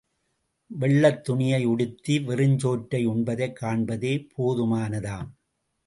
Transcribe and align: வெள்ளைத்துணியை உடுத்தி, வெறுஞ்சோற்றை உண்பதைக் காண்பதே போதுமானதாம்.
வெள்ளைத்துணியை 0.79 1.65
உடுத்தி, 1.65 2.17
வெறுஞ்சோற்றை 2.19 3.05
உண்பதைக் 3.05 3.57
காண்பதே 3.61 4.27
போதுமானதாம். 4.37 5.29